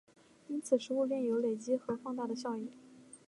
[0.47, 2.67] 因此食物链有累积和放大的效应。